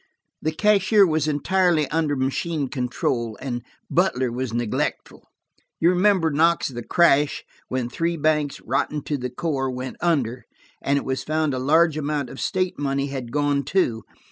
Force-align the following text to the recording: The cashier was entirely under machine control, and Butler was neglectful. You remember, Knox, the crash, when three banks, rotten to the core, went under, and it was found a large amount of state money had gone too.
The 0.41 0.51
cashier 0.51 1.05
was 1.05 1.27
entirely 1.27 1.87
under 1.91 2.15
machine 2.15 2.69
control, 2.69 3.37
and 3.39 3.61
Butler 3.87 4.31
was 4.31 4.51
neglectful. 4.51 5.27
You 5.79 5.91
remember, 5.91 6.31
Knox, 6.31 6.69
the 6.69 6.81
crash, 6.81 7.43
when 7.67 7.87
three 7.87 8.17
banks, 8.17 8.59
rotten 8.61 9.03
to 9.03 9.15
the 9.15 9.29
core, 9.29 9.69
went 9.69 9.97
under, 10.01 10.45
and 10.81 10.97
it 10.97 11.05
was 11.05 11.23
found 11.23 11.53
a 11.53 11.59
large 11.59 11.99
amount 11.99 12.31
of 12.31 12.41
state 12.41 12.79
money 12.79 13.09
had 13.09 13.31
gone 13.31 13.61
too. 13.63 14.01